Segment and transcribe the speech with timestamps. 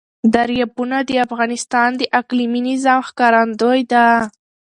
[0.33, 4.05] دریابونه د افغانستان د اقلیمي نظام ښکارندوی ده.